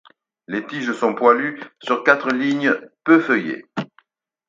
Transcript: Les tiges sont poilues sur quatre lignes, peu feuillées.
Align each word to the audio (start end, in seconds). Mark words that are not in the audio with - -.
Les 0.47 0.65
tiges 0.65 0.93
sont 0.93 1.13
poilues 1.13 1.59
sur 1.79 2.03
quatre 2.03 2.31
lignes, 2.31 2.73
peu 3.03 3.19
feuillées. 3.19 3.67